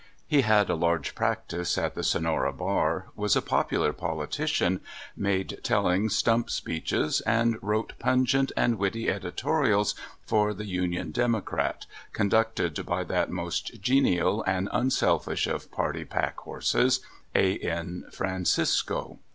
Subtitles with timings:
[0.25, 4.81] He had a large prac tice at the Sonora bar, was a popular politician,
[5.15, 9.93] made telling stump speeches, and wrote pungent and witty editorials
[10.25, 16.35] for the Union Democrat, con ducted by that most genial and unselfish of party pack
[16.39, 17.01] horses,
[17.35, 17.59] A.
[17.59, 18.05] N.
[18.11, 19.19] Francisco.